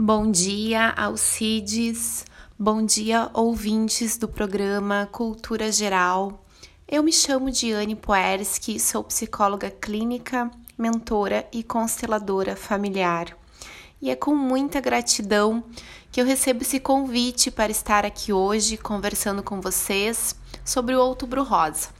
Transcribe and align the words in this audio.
Bom 0.00 0.30
dia, 0.30 0.90
Alcides. 0.90 2.24
Bom 2.56 2.86
dia, 2.86 3.28
ouvintes 3.34 4.16
do 4.16 4.28
programa 4.28 5.08
Cultura 5.10 5.72
Geral. 5.72 6.46
Eu 6.86 7.02
me 7.02 7.12
chamo 7.12 7.50
Diane 7.50 7.96
Poerski, 7.96 8.78
sou 8.78 9.02
psicóloga 9.02 9.72
clínica, 9.72 10.48
mentora 10.78 11.48
e 11.52 11.64
consteladora 11.64 12.54
familiar. 12.54 13.36
E 14.00 14.08
é 14.08 14.14
com 14.14 14.36
muita 14.36 14.80
gratidão 14.80 15.64
que 16.12 16.20
eu 16.20 16.24
recebo 16.24 16.62
esse 16.62 16.78
convite 16.78 17.50
para 17.50 17.72
estar 17.72 18.06
aqui 18.06 18.32
hoje 18.32 18.76
conversando 18.76 19.42
com 19.42 19.60
vocês 19.60 20.36
sobre 20.64 20.94
o 20.94 21.00
Outubro 21.00 21.42
Rosa. 21.42 21.97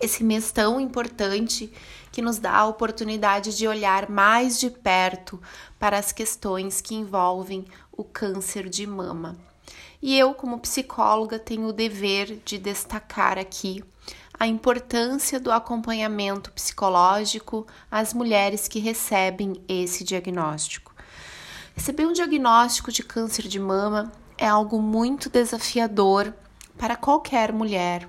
Esse 0.00 0.22
mês 0.22 0.52
tão 0.52 0.80
importante 0.80 1.72
que 2.12 2.22
nos 2.22 2.38
dá 2.38 2.56
a 2.56 2.66
oportunidade 2.66 3.56
de 3.56 3.66
olhar 3.66 4.08
mais 4.08 4.58
de 4.58 4.70
perto 4.70 5.40
para 5.78 5.98
as 5.98 6.12
questões 6.12 6.80
que 6.80 6.94
envolvem 6.94 7.64
o 7.92 8.04
câncer 8.04 8.68
de 8.68 8.86
mama. 8.86 9.36
E 10.00 10.16
eu, 10.16 10.32
como 10.32 10.60
psicóloga, 10.60 11.38
tenho 11.38 11.66
o 11.66 11.72
dever 11.72 12.40
de 12.44 12.58
destacar 12.58 13.38
aqui 13.38 13.82
a 14.38 14.46
importância 14.46 15.40
do 15.40 15.50
acompanhamento 15.50 16.52
psicológico 16.52 17.66
às 17.90 18.14
mulheres 18.14 18.68
que 18.68 18.78
recebem 18.78 19.60
esse 19.68 20.04
diagnóstico. 20.04 20.94
Receber 21.74 22.06
um 22.06 22.12
diagnóstico 22.12 22.92
de 22.92 23.02
câncer 23.02 23.48
de 23.48 23.58
mama 23.58 24.12
é 24.36 24.46
algo 24.46 24.80
muito 24.80 25.28
desafiador 25.28 26.32
para 26.76 26.94
qualquer 26.94 27.52
mulher. 27.52 28.08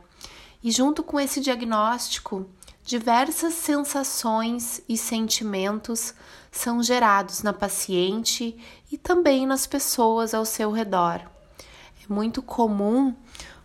E 0.61 0.71
junto 0.71 1.03
com 1.03 1.19
esse 1.19 1.39
diagnóstico, 1.39 2.45
diversas 2.83 3.53
sensações 3.53 4.81
e 4.89 4.97
sentimentos 4.97 6.13
são 6.51 6.81
gerados 6.81 7.43
na 7.43 7.53
paciente 7.53 8.57
e 8.91 8.97
também 8.97 9.45
nas 9.45 9.65
pessoas 9.67 10.33
ao 10.33 10.43
seu 10.43 10.71
redor. 10.71 11.21
É 12.03 12.13
muito 12.13 12.41
comum 12.41 13.15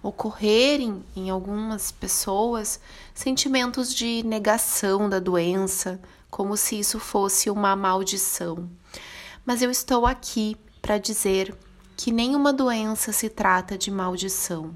ocorrerem 0.03 1.03
em 1.17 1.31
algumas 1.31 1.91
pessoas 1.91 2.79
sentimentos 3.15 3.95
de 3.95 4.23
negação 4.23 5.09
da 5.09 5.19
doença, 5.19 5.99
como 6.31 6.57
se 6.57 6.79
isso 6.79 7.01
fosse 7.01 7.49
uma 7.49 7.75
maldição. 7.75 8.69
Mas 9.47 9.63
eu 9.63 9.71
estou 9.71 10.07
aqui 10.07 10.57
para 10.83 10.99
dizer 10.99 11.57
que 11.97 12.13
nenhuma 12.13 12.53
doença 12.53 13.13
se 13.13 13.31
trata 13.31 13.79
de 13.79 13.91
maldição. 13.91 14.75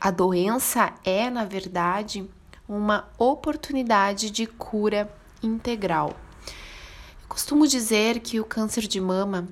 A 0.00 0.10
doença 0.10 0.92
é, 1.04 1.30
na 1.30 1.44
verdade, 1.44 2.28
uma 2.68 3.08
oportunidade 3.18 4.30
de 4.30 4.46
cura 4.46 5.12
integral. 5.42 6.16
Eu 7.22 7.28
costumo 7.28 7.66
dizer 7.66 8.20
que 8.20 8.40
o 8.40 8.44
câncer 8.44 8.86
de 8.86 9.00
mama, 9.00 9.48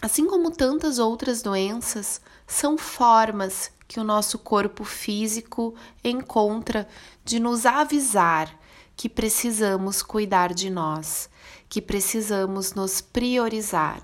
assim 0.00 0.26
como 0.26 0.50
tantas 0.50 0.98
outras 0.98 1.42
doenças, 1.42 2.20
são 2.46 2.76
formas 2.76 3.70
que 3.86 3.98
o 3.98 4.04
nosso 4.04 4.38
corpo 4.38 4.84
físico 4.84 5.74
encontra 6.04 6.86
de 7.24 7.40
nos 7.40 7.66
avisar 7.66 8.54
que 8.96 9.08
precisamos 9.08 10.02
cuidar 10.02 10.52
de 10.52 10.68
nós, 10.68 11.30
que 11.68 11.80
precisamos 11.80 12.74
nos 12.74 13.00
priorizar. 13.00 14.00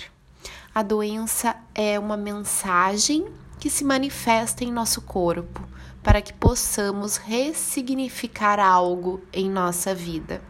A 0.75 0.83
doença 0.83 1.55
é 1.75 1.99
uma 1.99 2.17
mensagem 2.17 3.27
que 3.59 3.71
se 3.71 3.85
manifesta 3.85 4.65
em 4.65 4.73
nosso 4.73 5.01
corpo 5.03 5.67
para 6.03 6.23
que 6.23 6.33
possamos 6.33 7.17
ressignificar 7.17 8.61
algo 8.61 9.21
em 9.33 9.51
nossa 9.51 9.95
vida. 9.95 10.41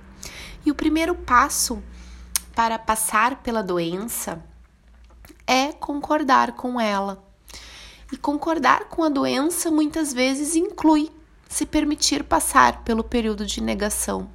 E 0.64 0.70
o 0.70 0.74
primeiro 0.74 1.14
passo 1.14 1.82
para 2.54 2.78
passar 2.78 3.42
pela 3.42 3.62
doença 3.62 4.44
é 5.46 5.72
concordar 5.72 6.52
com 6.52 6.80
ela. 6.80 7.24
E 8.12 8.16
concordar 8.16 8.88
com 8.88 9.02
a 9.02 9.08
doença 9.08 9.70
muitas 9.70 10.12
vezes 10.12 10.54
inclui 10.54 11.10
se 11.48 11.64
permitir 11.64 12.24
passar 12.24 12.82
pelo 12.82 13.04
período 13.04 13.46
de 13.46 13.62
negação. 13.62 14.28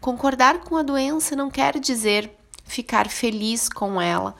Concordar 0.00 0.60
com 0.60 0.76
a 0.76 0.82
doença 0.82 1.36
não 1.36 1.50
quer 1.50 1.78
dizer 1.78 2.36
ficar 2.64 3.08
feliz 3.08 3.68
com 3.68 4.00
ela, 4.00 4.34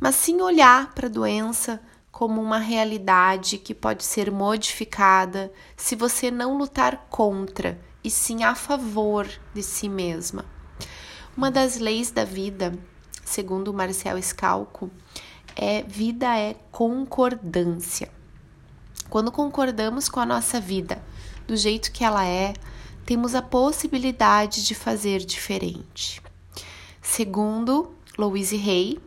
mas 0.00 0.14
sim 0.14 0.40
olhar 0.40 0.92
para 0.94 1.06
a 1.06 1.10
doença 1.10 1.80
como 2.16 2.40
uma 2.40 2.56
realidade 2.56 3.58
que 3.58 3.74
pode 3.74 4.02
ser 4.02 4.30
modificada 4.30 5.52
se 5.76 5.94
você 5.94 6.30
não 6.30 6.56
lutar 6.56 7.08
contra 7.10 7.78
e 8.02 8.10
sim 8.10 8.42
a 8.42 8.54
favor 8.54 9.28
de 9.52 9.62
si 9.62 9.86
mesma. 9.86 10.46
Uma 11.36 11.50
das 11.50 11.76
leis 11.76 12.10
da 12.10 12.24
vida, 12.24 12.72
segundo 13.22 13.70
Marcel 13.74 14.16
Scalco, 14.22 14.90
é 15.54 15.82
vida 15.82 16.34
é 16.38 16.56
concordância. 16.72 18.10
Quando 19.10 19.30
concordamos 19.30 20.08
com 20.08 20.18
a 20.18 20.24
nossa 20.24 20.58
vida 20.58 21.04
do 21.46 21.54
jeito 21.54 21.92
que 21.92 22.02
ela 22.02 22.24
é, 22.24 22.54
temos 23.04 23.34
a 23.34 23.42
possibilidade 23.42 24.64
de 24.64 24.74
fazer 24.74 25.18
diferente. 25.18 26.22
Segundo 27.02 27.94
Louise 28.16 28.56
Hay, 28.56 28.98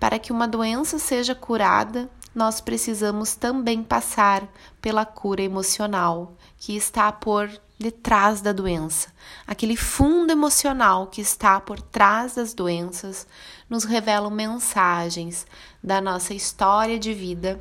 para 0.00 0.18
que 0.18 0.32
uma 0.32 0.48
doença 0.48 0.98
seja 0.98 1.32
curada, 1.32 2.10
nós 2.36 2.60
precisamos 2.60 3.34
também 3.34 3.82
passar 3.82 4.46
pela 4.82 5.06
cura 5.06 5.40
emocional 5.40 6.34
que 6.58 6.76
está 6.76 7.10
por 7.10 7.48
detrás 7.78 8.42
da 8.42 8.52
doença. 8.52 9.08
Aquele 9.46 9.74
fundo 9.74 10.30
emocional 10.30 11.06
que 11.06 11.22
está 11.22 11.58
por 11.58 11.80
trás 11.80 12.34
das 12.34 12.52
doenças 12.52 13.26
nos 13.70 13.84
revela 13.84 14.28
mensagens 14.28 15.46
da 15.82 15.98
nossa 15.98 16.34
história 16.34 16.98
de 16.98 17.14
vida, 17.14 17.58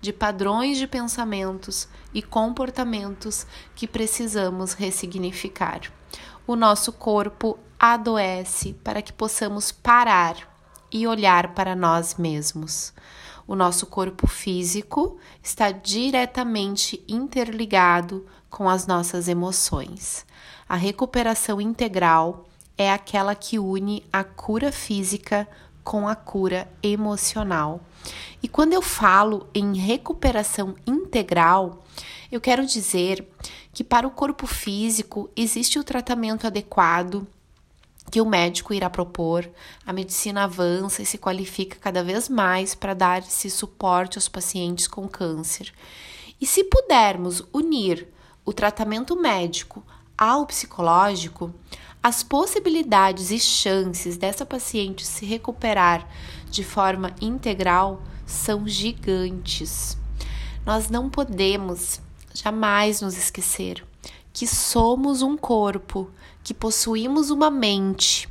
de 0.00 0.10
padrões 0.10 0.78
de 0.78 0.86
pensamentos 0.86 1.86
e 2.14 2.22
comportamentos 2.22 3.46
que 3.74 3.86
precisamos 3.86 4.72
ressignificar. 4.72 5.82
O 6.46 6.56
nosso 6.56 6.94
corpo 6.94 7.58
adoece 7.78 8.72
para 8.82 9.02
que 9.02 9.12
possamos 9.12 9.70
parar 9.70 10.34
e 10.90 11.06
olhar 11.06 11.54
para 11.54 11.76
nós 11.76 12.14
mesmos. 12.14 12.94
O 13.46 13.54
nosso 13.54 13.86
corpo 13.86 14.26
físico 14.26 15.18
está 15.42 15.70
diretamente 15.70 17.04
interligado 17.06 18.26
com 18.48 18.68
as 18.68 18.86
nossas 18.86 19.28
emoções. 19.28 20.24
A 20.66 20.76
recuperação 20.76 21.60
integral 21.60 22.46
é 22.76 22.90
aquela 22.90 23.34
que 23.34 23.58
une 23.58 24.02
a 24.12 24.24
cura 24.24 24.72
física 24.72 25.46
com 25.82 26.08
a 26.08 26.14
cura 26.14 26.66
emocional. 26.82 27.80
E 28.42 28.48
quando 28.48 28.72
eu 28.72 28.80
falo 28.80 29.46
em 29.54 29.76
recuperação 29.76 30.74
integral, 30.86 31.84
eu 32.32 32.40
quero 32.40 32.64
dizer 32.64 33.28
que 33.72 33.84
para 33.84 34.06
o 34.06 34.10
corpo 34.10 34.46
físico 34.46 35.28
existe 35.36 35.78
o 35.78 35.84
tratamento 35.84 36.46
adequado 36.46 37.26
que 38.14 38.20
o 38.20 38.24
médico 38.24 38.72
irá 38.72 38.88
propor, 38.88 39.50
a 39.84 39.92
medicina 39.92 40.44
avança 40.44 41.02
e 41.02 41.04
se 41.04 41.18
qualifica 41.18 41.78
cada 41.80 42.00
vez 42.00 42.28
mais 42.28 42.72
para 42.72 42.94
dar 42.94 43.18
esse 43.18 43.50
suporte 43.50 44.16
aos 44.18 44.28
pacientes 44.28 44.86
com 44.86 45.08
câncer. 45.08 45.74
E 46.40 46.46
se 46.46 46.62
pudermos 46.62 47.42
unir 47.52 48.06
o 48.44 48.52
tratamento 48.52 49.20
médico 49.20 49.84
ao 50.16 50.46
psicológico, 50.46 51.52
as 52.00 52.22
possibilidades 52.22 53.32
e 53.32 53.40
chances 53.40 54.16
dessa 54.16 54.46
paciente 54.46 55.04
se 55.04 55.26
recuperar 55.26 56.08
de 56.48 56.62
forma 56.62 57.16
integral 57.20 58.00
são 58.24 58.68
gigantes. 58.68 59.98
Nós 60.64 60.88
não 60.88 61.10
podemos 61.10 62.00
jamais 62.32 63.00
nos 63.00 63.18
esquecer 63.18 63.84
que 64.34 64.48
somos 64.48 65.22
um 65.22 65.36
corpo, 65.36 66.10
que 66.42 66.52
possuímos 66.52 67.30
uma 67.30 67.50
mente 67.50 68.28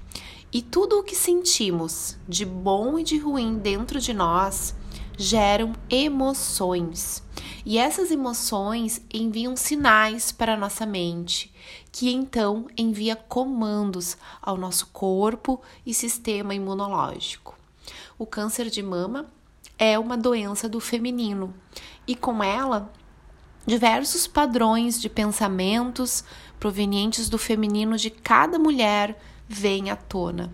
e 0.51 0.61
tudo 0.61 0.99
o 0.99 1.03
que 1.03 1.15
sentimos, 1.15 2.17
de 2.27 2.45
bom 2.45 2.99
e 2.99 3.03
de 3.03 3.17
ruim 3.17 3.57
dentro 3.57 4.01
de 4.01 4.13
nós, 4.13 4.75
geram 5.17 5.73
emoções. 5.89 7.23
E 7.65 7.77
essas 7.77 8.11
emoções 8.11 9.01
enviam 9.11 9.55
sinais 9.55 10.29
para 10.29 10.55
a 10.55 10.57
nossa 10.57 10.85
mente, 10.85 11.51
que 11.89 12.11
então 12.11 12.67
envia 12.77 13.15
comandos 13.15 14.17
ao 14.41 14.57
nosso 14.57 14.87
corpo 14.87 15.61
e 15.85 15.93
sistema 15.93 16.53
imunológico. 16.53 17.57
O 18.19 18.25
câncer 18.25 18.69
de 18.69 18.83
mama 18.83 19.25
é 19.79 19.97
uma 19.97 20.17
doença 20.17 20.67
do 20.67 20.81
feminino 20.81 21.53
e 22.05 22.13
com 22.13 22.43
ela 22.43 22.91
diversos 23.65 24.27
padrões 24.27 24.99
de 24.99 25.09
pensamentos 25.09 26.23
provenientes 26.59 27.29
do 27.29 27.37
feminino 27.37 27.97
de 27.97 28.09
cada 28.09 28.59
mulher 28.59 29.17
vêm 29.47 29.89
à 29.89 29.95
tona. 29.95 30.51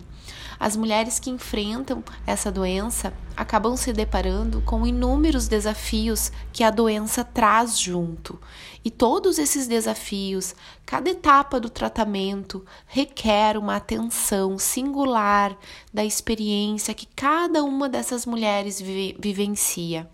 As 0.60 0.76
mulheres 0.76 1.18
que 1.18 1.30
enfrentam 1.30 2.04
essa 2.26 2.52
doença 2.52 3.14
acabam 3.34 3.78
se 3.78 3.94
deparando 3.94 4.60
com 4.60 4.86
inúmeros 4.86 5.48
desafios 5.48 6.30
que 6.52 6.62
a 6.62 6.70
doença 6.70 7.24
traz 7.24 7.78
junto. 7.78 8.38
E 8.84 8.90
todos 8.90 9.38
esses 9.38 9.66
desafios, 9.66 10.54
cada 10.84 11.08
etapa 11.08 11.58
do 11.58 11.70
tratamento, 11.70 12.62
requer 12.86 13.56
uma 13.56 13.76
atenção 13.76 14.58
singular 14.58 15.56
da 15.94 16.04
experiência 16.04 16.92
que 16.92 17.06
cada 17.06 17.64
uma 17.64 17.88
dessas 17.88 18.26
mulheres 18.26 18.78
vive, 18.78 19.16
vivencia. 19.18 20.10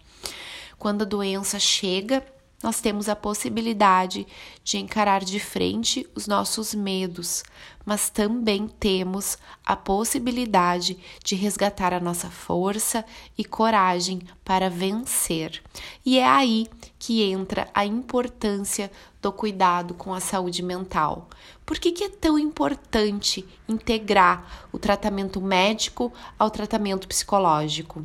Quando 0.78 1.02
a 1.02 1.06
doença 1.06 1.58
chega, 1.58 2.24
nós 2.66 2.80
temos 2.80 3.08
a 3.08 3.14
possibilidade 3.14 4.26
de 4.64 4.76
encarar 4.76 5.22
de 5.22 5.38
frente 5.38 6.04
os 6.16 6.26
nossos 6.26 6.74
medos, 6.74 7.44
mas 7.84 8.10
também 8.10 8.66
temos 8.66 9.38
a 9.64 9.76
possibilidade 9.76 10.98
de 11.22 11.36
resgatar 11.36 11.94
a 11.94 12.00
nossa 12.00 12.28
força 12.28 13.04
e 13.38 13.44
coragem 13.44 14.20
para 14.44 14.68
vencer. 14.68 15.62
E 16.04 16.18
é 16.18 16.26
aí 16.26 16.66
que 16.98 17.22
entra 17.22 17.68
a 17.72 17.86
importância 17.86 18.90
do 19.22 19.30
cuidado 19.30 19.94
com 19.94 20.12
a 20.12 20.18
saúde 20.18 20.60
mental. 20.60 21.28
Por 21.64 21.78
que, 21.78 21.92
que 21.92 22.02
é 22.02 22.08
tão 22.08 22.36
importante 22.36 23.46
integrar 23.68 24.66
o 24.72 24.78
tratamento 24.80 25.40
médico 25.40 26.12
ao 26.36 26.50
tratamento 26.50 27.06
psicológico? 27.06 28.04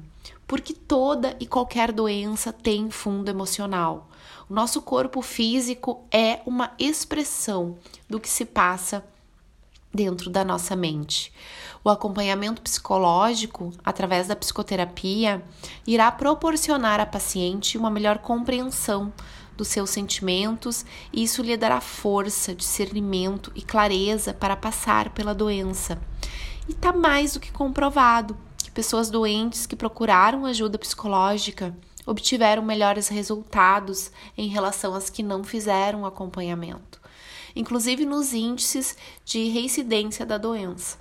Porque 0.52 0.74
toda 0.74 1.34
e 1.40 1.48
qualquer 1.48 1.94
doença 1.94 2.52
tem 2.52 2.92
fundo 2.92 3.30
emocional. 3.30 4.10
O 4.50 4.54
nosso 4.54 4.82
corpo 4.82 5.22
físico 5.22 6.04
é 6.12 6.42
uma 6.46 6.74
expressão 6.78 7.78
do 8.10 8.20
que 8.20 8.28
se 8.28 8.44
passa 8.44 9.02
dentro 9.94 10.30
da 10.30 10.44
nossa 10.44 10.76
mente. 10.76 11.32
O 11.82 11.90
acompanhamento 11.90 12.62
psicológico, 12.62 13.72
através 13.82 14.28
da 14.28 14.36
psicoterapia, 14.36 15.42
irá 15.88 16.12
proporcionar 16.12 17.00
à 17.00 17.06
paciente 17.06 17.78
uma 17.78 17.90
melhor 17.90 18.18
compreensão 18.18 19.14
dos 19.56 19.70
seus 19.70 19.90
sentimentos 19.90 20.86
e 21.14 21.24
isso 21.24 21.42
lhe 21.42 21.56
dará 21.56 21.80
força, 21.80 22.54
discernimento 22.54 23.54
e 23.56 23.62
clareza 23.62 24.34
para 24.34 24.58
passar 24.58 25.12
pela 25.12 25.34
doença. 25.34 25.98
E 26.68 26.74
está 26.74 26.92
mais 26.92 27.36
do 27.36 27.40
que 27.40 27.54
comprovado 27.54 28.36
pessoas 28.72 29.10
doentes 29.10 29.66
que 29.66 29.76
procuraram 29.76 30.46
ajuda 30.46 30.78
psicológica 30.78 31.76
obtiveram 32.06 32.64
melhores 32.64 33.08
resultados 33.08 34.12
em 34.38 34.48
relação 34.48 34.96
às 34.96 35.10
que 35.10 35.22
não 35.22 35.44
fizeram 35.44 36.06
acompanhamento, 36.06 37.00
inclusive 37.56 38.06
nos 38.06 38.34
índices 38.34 38.98
de 39.24 39.50
reincidência 39.50 40.26
da 40.26 40.38
doença. 40.38 41.00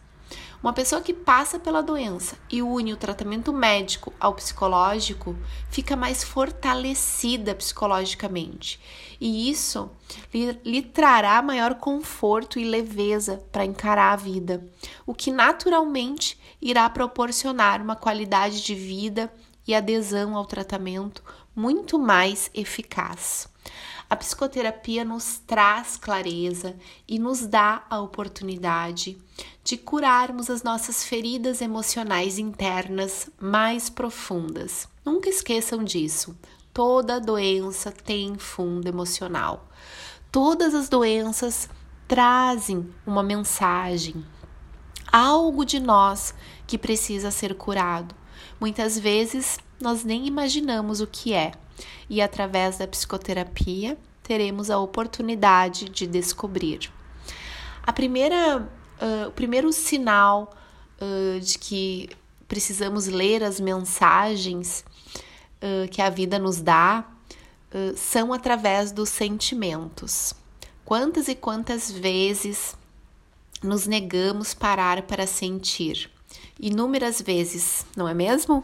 Uma 0.62 0.75
pessoa 0.75 1.00
que 1.00 1.14
passa 1.14 1.58
pela 1.58 1.82
doença 1.82 2.37
e 2.50 2.61
une 2.61 2.93
o 2.93 2.96
tratamento 2.96 3.50
médico 3.50 4.12
ao 4.20 4.34
psicológico 4.34 5.34
fica 5.70 5.96
mais 5.96 6.23
fortalecida 6.23 7.55
psicologicamente, 7.55 8.78
e 9.19 9.49
isso 9.49 9.90
lhe, 10.32 10.61
lhe 10.62 10.82
trará 10.82 11.40
maior 11.40 11.76
conforto 11.76 12.58
e 12.58 12.64
leveza 12.64 13.43
para 13.50 13.64
encarar 13.64 14.12
a 14.12 14.16
vida, 14.16 14.62
o 15.06 15.14
que 15.14 15.32
naturalmente 15.32 16.38
irá 16.61 16.89
proporcionar 16.91 17.81
uma 17.81 17.97
qualidade 17.97 18.62
de 18.62 18.75
vida 18.75 19.33
e 19.67 19.75
adesão 19.75 20.37
ao 20.37 20.45
tratamento 20.45 21.23
muito 21.55 21.99
mais 21.99 22.51
eficaz. 22.55 23.49
A 24.09 24.17
psicoterapia 24.17 25.05
nos 25.05 25.39
traz 25.47 25.97
clareza 25.97 26.75
e 27.07 27.19
nos 27.19 27.47
dá 27.47 27.85
a 27.89 28.01
oportunidade 28.01 29.17
de 29.62 29.77
curarmos 29.77 30.51
as 30.51 30.65
nossas 30.65 31.05
feridas 31.05 31.61
emocionais 31.61 32.37
internas 32.37 33.31
mais 33.41 33.89
profundas. 33.89 34.89
Nunca 35.05 35.29
esqueçam 35.29 35.85
disso. 35.85 36.37
Toda 36.75 37.21
doença 37.21 37.93
tem 37.93 38.37
fundo 38.37 38.89
emocional. 38.89 39.69
Todas 40.33 40.75
as 40.75 40.89
doenças 40.89 41.69
trazem 42.09 42.93
uma 43.07 43.23
mensagem, 43.23 44.25
algo 45.12 45.65
de 45.65 45.81
nós 45.81 46.35
que 46.67 46.79
precisa 46.79 47.31
ser 47.31 47.55
curado. 47.55 48.15
Muitas 48.61 48.99
vezes 48.99 49.59
nós 49.81 50.05
nem 50.05 50.27
imaginamos 50.27 51.01
o 51.01 51.07
que 51.07 51.33
é, 51.33 51.53
e 52.09 52.21
através 52.21 52.79
da 52.79 52.87
psicoterapia 52.87 53.97
teremos 54.23 54.71
a 54.71 54.79
oportunidade 54.79 55.89
de 55.89 56.07
descobrir. 56.07 56.91
A 57.83 57.93
primeira, 57.93 58.69
uh, 59.01 59.29
o 59.29 59.33
primeiro 59.33 59.73
sinal 59.73 60.55
uh, 61.01 61.41
de 61.41 61.59
que 61.59 62.11
precisamos 62.47 63.07
ler 63.07 63.43
as 63.43 63.59
mensagens 63.59 64.85
uh, 65.62 65.89
que 65.89 66.03
a 66.03 66.11
vida 66.11 66.39
nos 66.39 66.61
dá 66.61 67.05
são 67.95 68.33
através 68.33 68.91
dos 68.91 69.09
sentimentos. 69.11 70.35
Quantas 70.85 71.29
e 71.29 71.37
quantas 71.37 71.89
vezes 71.89 72.77
nos 73.62 73.87
negamos 73.87 74.55
parar 74.55 75.03
para 75.03 75.27
sentir? 75.27 76.11
inúmeras 76.61 77.21
vezes, 77.21 77.87
não 77.97 78.07
é 78.07 78.12
mesmo? 78.12 78.62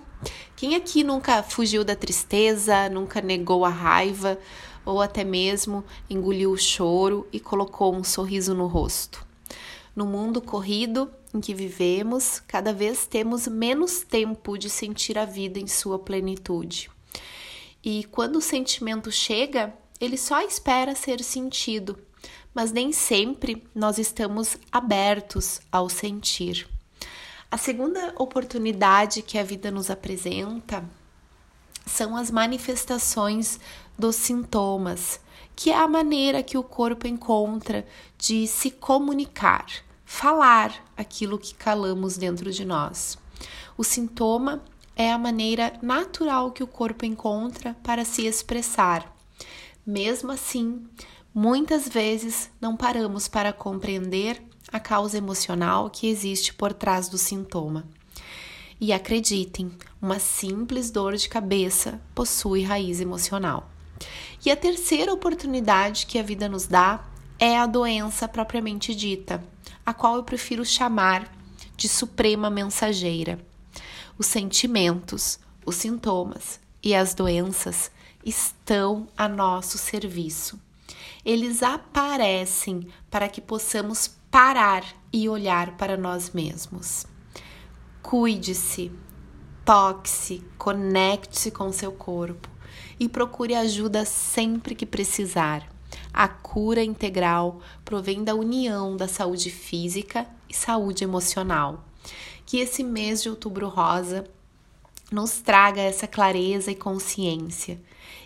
Quem 0.54 0.74
aqui 0.74 1.02
nunca 1.02 1.42
fugiu 1.42 1.82
da 1.82 1.96
tristeza, 1.96 2.88
nunca 2.90 3.20
negou 3.20 3.64
a 3.64 3.70
raiva 3.70 4.38
ou 4.84 5.00
até 5.00 5.24
mesmo 5.24 5.82
engoliu 6.08 6.52
o 6.52 6.58
choro 6.58 7.26
e 7.32 7.40
colocou 7.40 7.94
um 7.94 8.04
sorriso 8.04 8.54
no 8.54 8.66
rosto? 8.66 9.26
No 9.94 10.04
mundo 10.04 10.42
corrido 10.42 11.10
em 11.34 11.40
que 11.40 11.54
vivemos, 11.54 12.40
cada 12.46 12.72
vez 12.72 13.06
temos 13.06 13.48
menos 13.48 14.00
tempo 14.00 14.58
de 14.58 14.68
sentir 14.68 15.16
a 15.16 15.24
vida 15.24 15.58
em 15.58 15.66
sua 15.66 15.98
plenitude. 15.98 16.90
E 17.82 18.04
quando 18.04 18.36
o 18.36 18.42
sentimento 18.42 19.10
chega, 19.10 19.72
ele 19.98 20.18
só 20.18 20.42
espera 20.42 20.94
ser 20.94 21.22
sentido, 21.24 21.98
mas 22.56 22.72
nem 22.72 22.90
sempre 22.90 23.62
nós 23.74 23.98
estamos 23.98 24.56
abertos 24.72 25.60
ao 25.70 25.90
sentir. 25.90 26.66
A 27.50 27.58
segunda 27.58 28.14
oportunidade 28.16 29.20
que 29.20 29.36
a 29.36 29.42
vida 29.42 29.70
nos 29.70 29.90
apresenta 29.90 30.82
são 31.84 32.16
as 32.16 32.30
manifestações 32.30 33.60
dos 33.98 34.16
sintomas, 34.16 35.20
que 35.54 35.70
é 35.70 35.76
a 35.76 35.86
maneira 35.86 36.42
que 36.42 36.56
o 36.56 36.62
corpo 36.62 37.06
encontra 37.06 37.86
de 38.16 38.46
se 38.46 38.70
comunicar, 38.70 39.66
falar 40.06 40.82
aquilo 40.96 41.38
que 41.38 41.54
calamos 41.54 42.16
dentro 42.16 42.50
de 42.50 42.64
nós. 42.64 43.18
O 43.76 43.84
sintoma 43.84 44.62
é 44.96 45.12
a 45.12 45.18
maneira 45.18 45.74
natural 45.82 46.50
que 46.52 46.62
o 46.62 46.66
corpo 46.66 47.04
encontra 47.04 47.76
para 47.82 48.02
se 48.02 48.24
expressar. 48.24 49.14
Mesmo 49.86 50.32
assim, 50.32 50.84
muitas 51.36 51.86
vezes 51.86 52.50
não 52.58 52.74
paramos 52.74 53.28
para 53.28 53.52
compreender 53.52 54.42
a 54.72 54.80
causa 54.80 55.18
emocional 55.18 55.90
que 55.90 56.08
existe 56.08 56.54
por 56.54 56.72
trás 56.72 57.10
do 57.10 57.18
sintoma. 57.18 57.86
E 58.80 58.90
acreditem, 58.90 59.70
uma 60.00 60.18
simples 60.18 60.90
dor 60.90 61.14
de 61.14 61.28
cabeça 61.28 62.00
possui 62.14 62.62
raiz 62.62 63.02
emocional. 63.02 63.70
E 64.46 64.50
a 64.50 64.56
terceira 64.56 65.12
oportunidade 65.12 66.06
que 66.06 66.18
a 66.18 66.22
vida 66.22 66.48
nos 66.48 66.66
dá 66.66 67.04
é 67.38 67.58
a 67.58 67.66
doença 67.66 68.26
propriamente 68.26 68.94
dita, 68.94 69.44
a 69.84 69.92
qual 69.92 70.16
eu 70.16 70.22
prefiro 70.22 70.64
chamar 70.64 71.30
de 71.76 71.86
suprema 71.86 72.48
mensageira. 72.48 73.38
Os 74.16 74.26
sentimentos, 74.26 75.38
os 75.66 75.76
sintomas 75.76 76.58
e 76.82 76.94
as 76.94 77.12
doenças 77.12 77.90
estão 78.24 79.06
a 79.18 79.28
nosso 79.28 79.76
serviço. 79.76 80.64
Eles 81.26 81.60
aparecem 81.60 82.86
para 83.10 83.28
que 83.28 83.40
possamos 83.40 84.06
parar 84.30 84.84
e 85.12 85.28
olhar 85.28 85.76
para 85.76 85.96
nós 85.96 86.30
mesmos. 86.30 87.04
Cuide-se, 88.00 88.92
toque-se, 89.64 90.44
conecte-se 90.56 91.50
com 91.50 91.72
seu 91.72 91.90
corpo 91.90 92.48
e 93.00 93.08
procure 93.08 93.56
ajuda 93.56 94.04
sempre 94.04 94.72
que 94.76 94.86
precisar. 94.86 95.68
A 96.12 96.28
cura 96.28 96.84
integral 96.84 97.60
provém 97.84 98.22
da 98.22 98.36
união 98.36 98.96
da 98.96 99.08
saúde 99.08 99.50
física 99.50 100.28
e 100.48 100.54
saúde 100.54 101.02
emocional. 101.02 101.84
Que 102.46 102.58
esse 102.58 102.84
mês 102.84 103.20
de 103.20 103.28
outubro 103.28 103.68
rosa 103.68 104.24
nos 105.10 105.40
traga 105.40 105.80
essa 105.80 106.06
clareza 106.06 106.70
e 106.70 106.76
consciência 106.76 107.80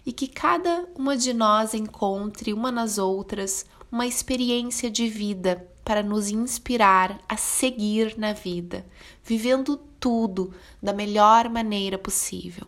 e 0.04 0.12
que 0.12 0.26
cada 0.26 0.88
uma 0.96 1.16
de 1.16 1.32
nós 1.32 1.74
encontre 1.74 2.52
uma 2.52 2.70
nas 2.70 2.98
outras 2.98 3.64
uma 3.90 4.06
experiência 4.06 4.90
de 4.90 5.08
vida 5.08 5.66
para 5.84 6.02
nos 6.02 6.28
inspirar 6.28 7.18
a 7.28 7.36
seguir 7.36 8.16
na 8.16 8.32
vida, 8.32 8.86
vivendo 9.24 9.76
tudo 9.98 10.54
da 10.82 10.92
melhor 10.92 11.48
maneira 11.48 11.98
possível. 11.98 12.66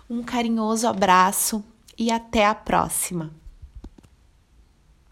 Um 0.09 0.21
carinhoso 0.21 0.87
abraço 0.87 1.63
e 1.97 2.11
até 2.11 2.45
a 2.45 2.53
próxima! 2.53 3.38